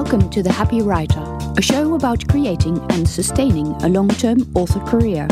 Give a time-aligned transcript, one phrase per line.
[0.00, 1.24] Welcome to The Happy Writer,
[1.56, 5.26] a show about creating and sustaining a long term author career.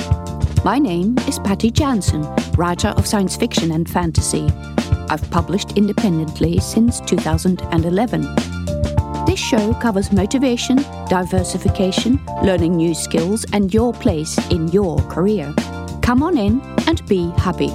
[0.65, 2.23] My name is Patty Jansen,
[2.57, 4.51] writer of science fiction and fantasy.
[5.09, 8.23] I've published independently since 2011.
[9.25, 10.79] This show covers motivation,
[11.09, 15.55] diversification, learning new skills, and your place in your career.
[16.03, 17.71] Come on in and be happy.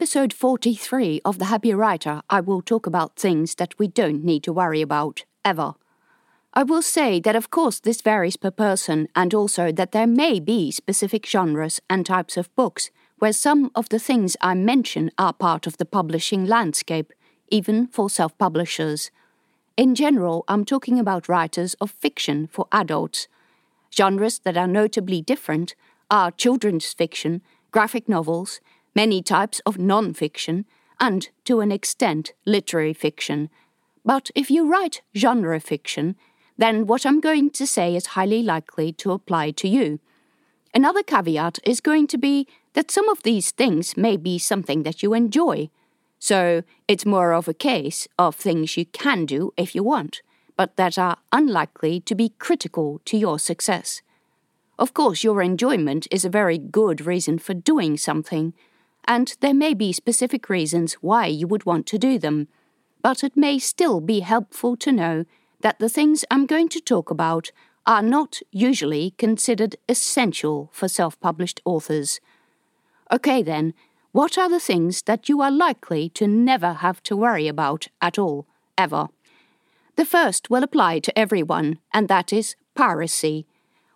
[0.00, 4.42] Episode 43 of The Happy Writer, I will talk about things that we don't need
[4.44, 5.74] to worry about, ever.
[6.54, 10.40] I will say that, of course, this varies per person, and also that there may
[10.40, 15.34] be specific genres and types of books where some of the things I mention are
[15.34, 17.12] part of the publishing landscape,
[17.50, 19.10] even for self publishers.
[19.76, 23.28] In general, I'm talking about writers of fiction for adults.
[23.94, 25.74] Genres that are notably different
[26.10, 28.62] are children's fiction, graphic novels,
[28.94, 30.64] many types of non fiction,
[30.98, 33.48] and, to an extent, literary fiction.
[34.04, 36.16] But if you write genre fiction,
[36.58, 39.98] then what I'm going to say is highly likely to apply to you.
[40.74, 45.02] Another caveat is going to be that some of these things may be something that
[45.02, 45.70] you enjoy.
[46.18, 50.20] So it's more of a case of things you can do if you want,
[50.56, 54.02] but that are unlikely to be critical to your success.
[54.78, 58.54] Of course, your enjoyment is a very good reason for doing something,
[59.06, 62.48] and there may be specific reasons why you would want to do them,
[63.02, 65.24] but it may still be helpful to know
[65.60, 67.50] that the things I'm going to talk about
[67.86, 72.20] are not usually considered essential for self published authors.
[73.12, 73.74] Okay, then,
[74.12, 78.18] what are the things that you are likely to never have to worry about at
[78.18, 79.08] all, ever?
[79.96, 83.46] The first will apply to everyone, and that is piracy.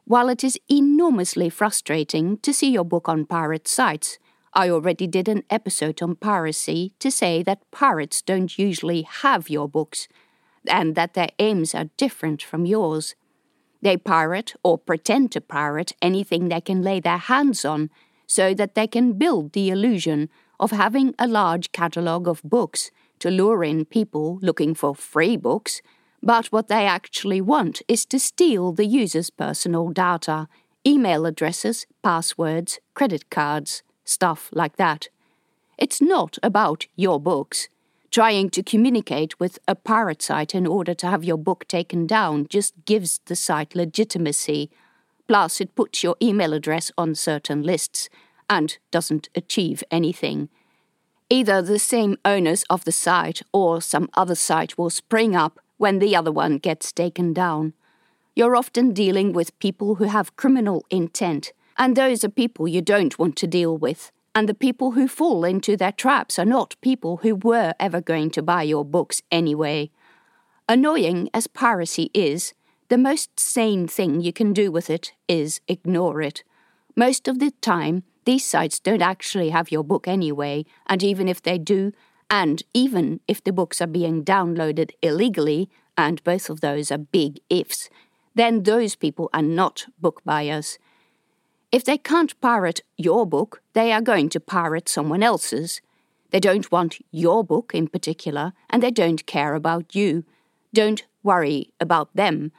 [0.05, 4.19] While it is enormously frustrating to see your book on pirate sites,
[4.57, 9.69] I already did an episode on piracy to say that pirates don't usually have your
[9.69, 10.07] books
[10.69, 13.17] and that their aims are different from yours.
[13.83, 17.91] They pirate or pretend to pirate anything they can lay their hands on
[18.29, 23.33] so that they can build the illusion of having a large catalogue of books to
[23.33, 25.83] lure in people looking for free books.
[26.23, 30.47] But what they actually want is to steal the user's personal data,
[30.87, 35.09] email addresses, passwords, credit cards stuff like that.
[35.79, 37.69] It's not about your books.
[38.11, 42.47] Trying to communicate with a pirate site in order to have your book taken down
[42.48, 44.70] just gives the site legitimacy.
[45.27, 48.09] Plus, it puts your email address on certain lists
[48.48, 50.48] and doesn't achieve anything.
[51.29, 55.98] Either the same owners of the site or some other site will spring up when
[55.98, 57.73] the other one gets taken down.
[58.37, 63.18] You're often dealing with people who have criminal intent and those are people you don't
[63.18, 64.12] want to deal with.
[64.35, 68.30] And the people who fall into their traps are not people who were ever going
[68.30, 69.90] to buy your books anyway.
[70.68, 72.52] Annoying as piracy is,
[72.89, 76.42] the most sane thing you can do with it is ignore it.
[76.96, 81.42] Most of the time, these sites don't actually have your book anyway, and even if
[81.42, 81.92] they do,
[82.30, 87.40] and even if the books are being downloaded illegally, and both of those are big
[87.51, 87.89] ifs,
[88.34, 90.79] then those people are not book buyers.
[91.74, 95.80] If they can't pirate your book, they are going to pirate someone else's.
[96.30, 100.23] They don't want your book in particular, and they don't care about you.
[100.73, 102.52] Don't worry about them.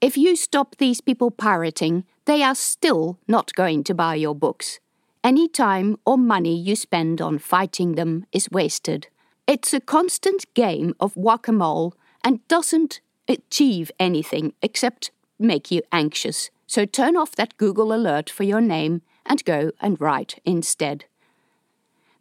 [0.00, 4.80] If you stop these people pirating, they are still not going to buy your books.
[5.22, 9.06] Any time or money you spend on fighting them is wasted.
[9.46, 11.94] It's a constant game of whack a mole
[12.24, 18.44] and doesn't achieve anything except make you anxious so turn off that Google alert for
[18.44, 21.04] your name and go and write instead.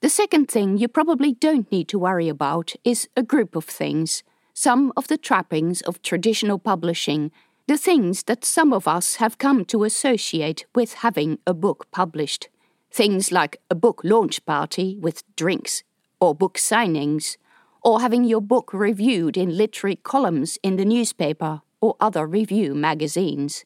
[0.01, 4.23] The second thing you probably don't need to worry about is a group of things,
[4.53, 7.31] some of the trappings of traditional publishing,
[7.67, 12.49] the things that some of us have come to associate with having a book published.
[12.91, 15.83] Things like a book launch party with drinks,
[16.19, 17.37] or book signings,
[17.83, 23.63] or having your book reviewed in literary columns in the newspaper or other review magazines.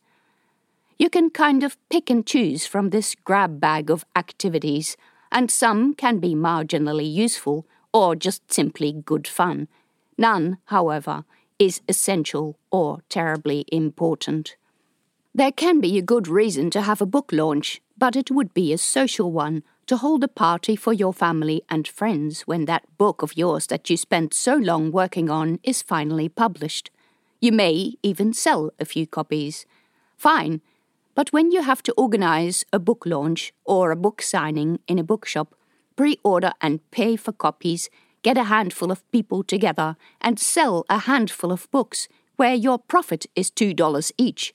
[0.97, 4.95] You can kind of pick and choose from this grab bag of activities,
[5.31, 9.68] and some can be marginally useful or just simply good fun.
[10.18, 11.25] None, however,
[11.59, 14.56] is essential or terribly important.
[15.33, 18.71] There can be a good reason to have a book launch, but it would be
[18.71, 23.21] a social one to hold a party for your family and friends when that book
[23.21, 26.89] of yours that you spent so long working on is finally published.
[27.42, 29.65] You may even sell a few copies.
[30.18, 30.62] Fine,
[31.15, 35.03] But when you have to organize a book launch or a book signing in a
[35.03, 35.56] bookshop,
[35.95, 37.89] pre order and pay for copies,
[38.21, 43.25] get a handful of people together, and sell a handful of books where your profit
[43.33, 44.53] is $2 each,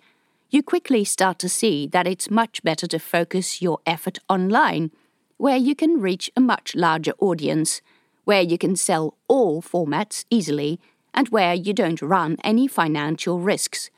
[0.50, 4.90] you quickly start to see that it's much better to focus your effort online,
[5.38, 7.80] where you can reach a much larger audience,
[8.24, 10.78] where you can sell all formats easily,
[11.14, 13.90] and where you don't run any financial risks.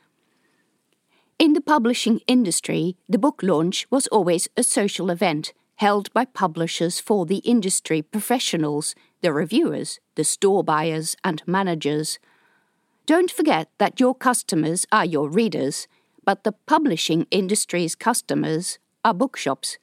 [1.39, 6.99] In the publishing industry, the book launch was always a social event held by publishers
[6.99, 12.19] for the industry professionals, the reviewers, the store buyers, and managers.
[13.05, 15.87] Don't forget that your customers are your readers,
[16.23, 19.77] but the publishing industry's customers are bookshops.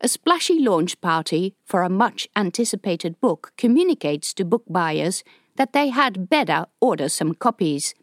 [0.00, 5.22] A splashy launch party for a much anticipated book communicates to book buyers
[5.56, 7.94] that they had better order some copies.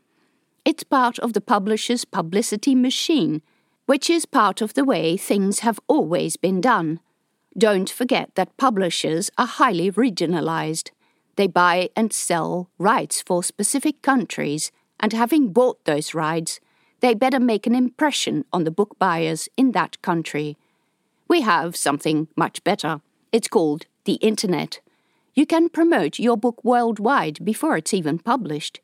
[0.68, 3.42] It's part of the publisher's publicity machine,
[3.86, 7.00] which is part of the way things have always been done.
[7.58, 10.90] Don't forget that publishers are highly regionalized.
[11.38, 16.60] They buy and sell rights for specific countries, and having bought those rights,
[17.00, 20.58] they better make an impression on the book buyers in that country.
[21.30, 23.00] We have something much better.
[23.32, 24.82] It's called the Internet.
[25.34, 28.82] You can promote your book worldwide before it's even published.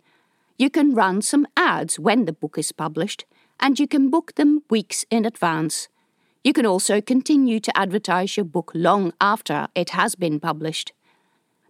[0.57, 3.25] You can run some ads when the book is published,
[3.59, 5.87] and you can book them weeks in advance.
[6.43, 10.93] You can also continue to advertise your book long after it has been published.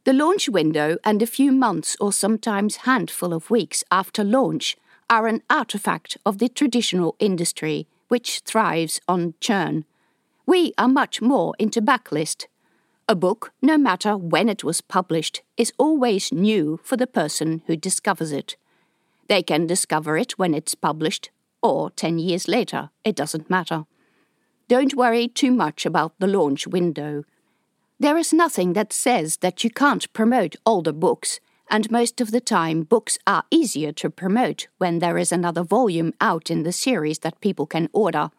[0.03, 4.75] The launch window and a few months or sometimes handful of weeks after launch
[5.09, 9.85] are an artifact of the traditional industry, which thrives on churn.
[10.45, 12.47] We are much more into backlist.
[13.07, 17.77] A book, no matter when it was published, is always new for the person who
[17.77, 18.57] discovers it.
[19.33, 21.31] They can discover it when it's published,
[21.63, 23.85] or ten years later, it doesn't matter.
[24.67, 27.23] Don't worry too much about the launch window.
[27.99, 32.39] There is nothing that says that you can't promote older books, and most of the
[32.39, 37.17] time, books are easier to promote when there is another volume out in the series
[37.21, 38.29] that people can order.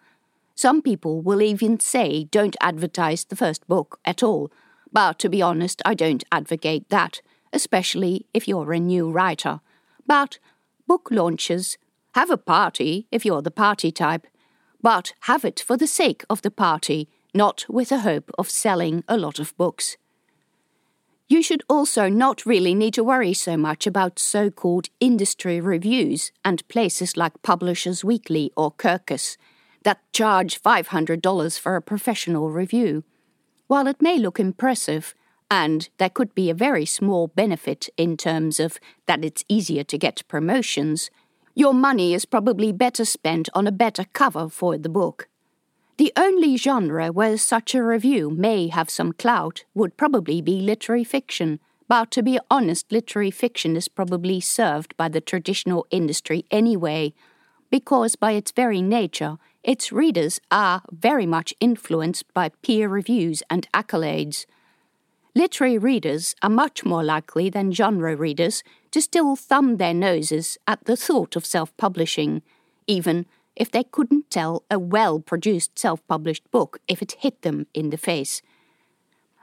[0.55, 4.49] Some people will even say don't advertise the first book at all,
[4.93, 7.21] but to be honest, I don't advocate that,
[7.53, 9.59] especially if you're a new writer.
[10.07, 10.39] But
[10.87, 11.79] book launches
[12.15, 14.27] have a party if you're the party type,
[14.81, 19.03] but have it for the sake of the party not with the hope of selling
[19.09, 19.97] a lot of books.
[21.27, 26.31] You should also not really need to worry so much about so called industry reviews
[26.45, 29.37] and places like Publishers Weekly or Kirkus
[29.83, 33.05] that charge $500 for a professional review.
[33.67, 35.15] While it may look impressive,
[35.55, 39.97] and there could be a very small benefit in terms of that it's easier to
[39.97, 41.11] get promotions,
[41.55, 45.29] your money is probably better spent on a better cover for the book.
[45.97, 51.05] The only genre where such a review may have some clout would probably be literary
[51.05, 57.15] fiction, but to be honest, literary fiction is probably served by the traditional industry anyway,
[57.71, 63.69] because by its very nature, its readers are very much influenced by peer reviews and
[63.73, 64.47] accolades.
[65.37, 70.85] Literary readers are much more likely than genre readers to still thumb their noses at
[70.85, 72.43] the thought of self publishing,
[72.87, 73.27] even
[73.57, 77.91] if they couldn't tell a well produced self published book if it hit them in
[77.91, 78.43] the face.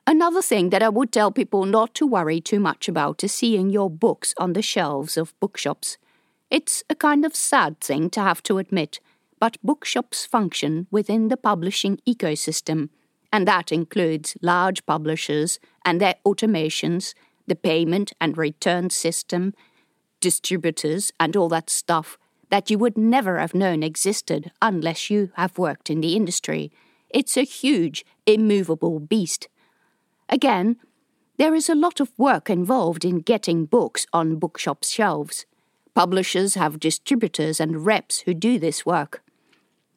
[0.08, 3.70] Another thing that I would tell people not to worry too much about is seeing
[3.70, 5.98] your books on the shelves of bookshops.
[6.50, 9.00] It's a kind of sad thing to have to admit,
[9.40, 12.90] but bookshops function within the publishing ecosystem,
[13.32, 17.14] and that includes large publishers and their automations,
[17.48, 19.54] the payment and return system,
[20.20, 22.18] distributors, and all that stuff
[22.50, 26.72] that you would never have known existed unless you have worked in the industry.
[27.10, 29.48] It's a huge, immovable beast.
[30.30, 30.78] Again,
[31.38, 35.46] there is a lot of work involved in getting books on bookshop shelves.
[35.96, 39.24] Publishers have distributors and reps who do this work.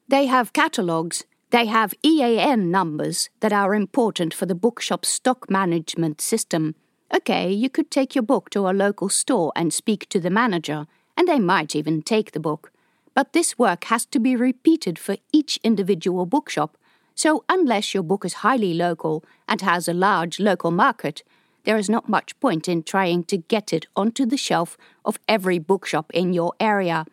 [0.08, 1.24] They have catalogues,
[1.54, 6.74] they have EAN numbers that are important for the bookshop stock management system.
[7.14, 10.88] Okay, you could take your book to a local store and speak to the manager
[11.16, 12.72] and they might even take the book.
[13.14, 16.76] But this work has to be repeated for each individual bookshop,
[17.14, 21.22] so unless your book is highly local and has a large local market,
[21.62, 25.60] there is not much point in trying to get it onto the shelf of every
[25.60, 27.06] bookshop in your area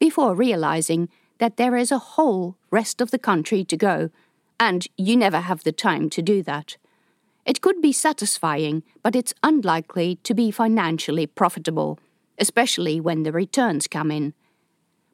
[0.00, 4.10] before realizing that there is a whole rest of the country to go,
[4.58, 6.76] and you never have the time to do that.
[7.44, 11.98] It could be satisfying, but it's unlikely to be financially profitable
[12.38, 14.34] especially when the returns come in.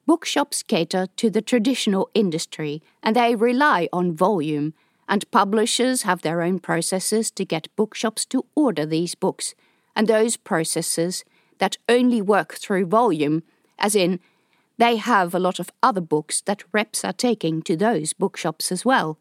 [0.07, 4.75] Bookshops cater to the traditional industry and they rely on volume,
[5.09, 9.55] and publishers have their own processes to get bookshops to order these books,
[9.95, 11.25] and those processes
[11.59, 13.43] that only work through volume,
[13.79, 14.19] as in,
[14.83, 18.85] they have a lot of other books that reps are taking to those bookshops as
[18.85, 19.17] well.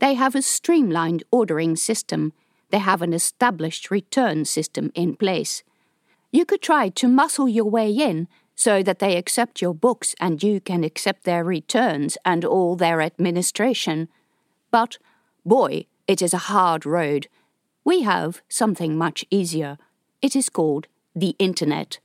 [0.00, 2.32] They have a streamlined ordering system,
[2.70, 5.62] they have an established return system in place.
[6.32, 10.42] You could try to muscle your way in so that they accept your books and
[10.42, 14.08] you can accept their returns and all their administration.
[14.72, 14.98] But,
[15.46, 17.28] boy, it is a hard road.
[17.84, 19.78] We have something much easier.
[20.20, 22.00] It is called the Internet.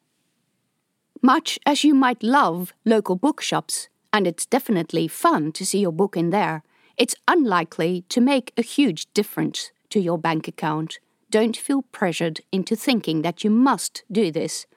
[1.26, 6.16] Much as you might love local bookshops, and it's definitely fun to see your book
[6.16, 6.62] in there,
[6.98, 11.00] it's unlikely to make a huge difference to your bank account.
[11.32, 14.68] Don't feel pressured into thinking that you must do this.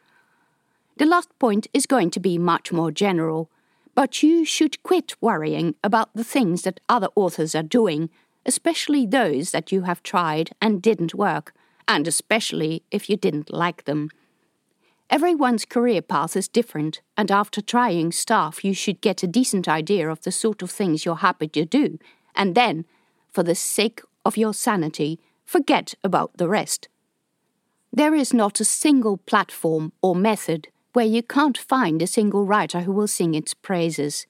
[0.96, 3.50] The last point is going to be much more general,
[3.94, 8.08] but you should quit worrying about the things that other authors are doing,
[8.46, 11.52] especially those that you have tried and didn't work,
[11.86, 14.08] and especially if you didn't like them.
[15.10, 20.10] Everyone's career path is different, and after trying stuff, you should get a decent idea
[20.10, 21.98] of the sort of things you're happy to do,
[22.34, 22.84] and then,
[23.30, 26.88] for the sake of your sanity, forget about the rest.
[27.90, 32.82] There is not a single platform or method where you can't find a single writer
[32.82, 34.26] who will sing its praises.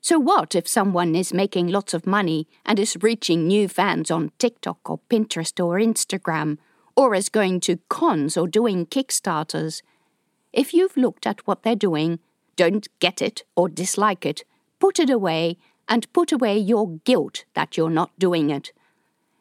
[0.00, 4.32] So, what if someone is making lots of money and is reaching new fans on
[4.38, 6.56] TikTok or Pinterest or Instagram,
[6.96, 9.82] or is going to cons or doing Kickstarters?
[10.52, 12.18] If you've looked at what they're doing,
[12.56, 14.44] don't get it or dislike it,
[14.78, 15.56] put it away
[15.88, 18.72] and put away your guilt that you're not doing it.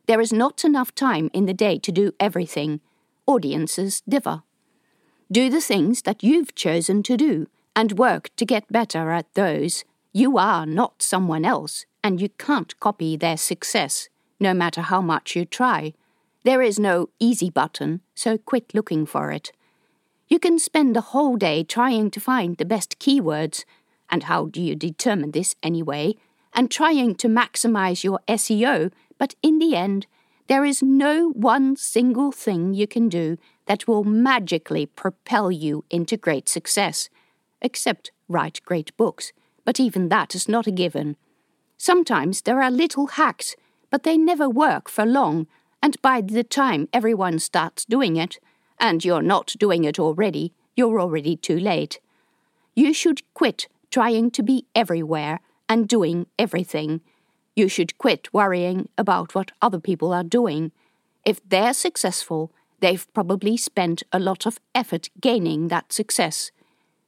[0.07, 2.81] There is not enough time in the day to do everything.
[3.27, 4.43] Audiences differ.
[5.31, 9.85] Do the things that you've chosen to do and work to get better at those.
[10.11, 15.35] You are not someone else, and you can't copy their success, no matter how much
[15.35, 15.93] you try.
[16.43, 19.51] There is no easy button, so quit looking for it.
[20.31, 23.65] You can spend the whole day trying to find the best keywords,
[24.09, 26.15] and how do you determine this anyway?
[26.53, 30.07] And trying to maximize your SEO, but in the end,
[30.47, 36.15] there is no one single thing you can do that will magically propel you into
[36.15, 37.09] great success,
[37.61, 39.33] except write great books,
[39.65, 41.17] but even that is not a given.
[41.75, 43.57] Sometimes there are little hacks,
[43.89, 45.47] but they never work for long,
[45.83, 48.39] and by the time everyone starts doing it,
[48.81, 51.99] and you're not doing it already, you're already too late.
[52.75, 57.01] You should quit trying to be everywhere and doing everything.
[57.55, 60.71] You should quit worrying about what other people are doing.
[61.23, 66.51] If they're successful, they've probably spent a lot of effort gaining that success.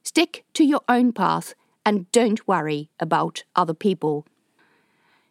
[0.04, 1.54] Stick to your own path
[1.84, 4.26] and don't worry about other people.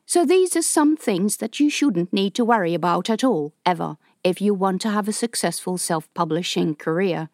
[0.05, 3.97] So, these are some things that you shouldn't need to worry about at all, ever,
[4.23, 7.29] if you want to have a successful self publishing career.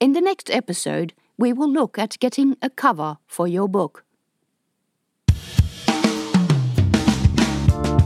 [0.00, 4.04] In the next episode, we will look at getting a cover for your book.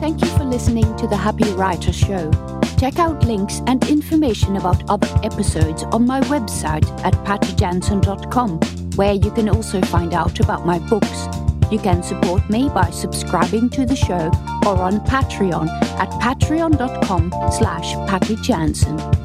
[0.00, 2.30] Thank you for listening to the Happy Writer Show.
[2.78, 8.60] Check out links and information about other episodes on my website at pattyjansen.com,
[8.96, 11.26] where you can also find out about my books.
[11.71, 14.30] You can support me by subscribing to the show
[14.66, 15.68] or on Patreon
[15.99, 19.24] at patreon.com slash pattyjansen.